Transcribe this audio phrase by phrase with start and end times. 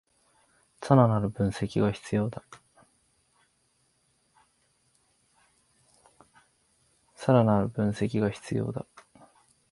[0.81, 2.43] さらなる分析が必要だ